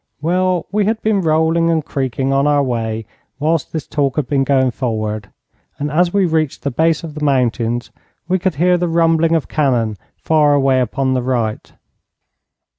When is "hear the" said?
8.55-8.87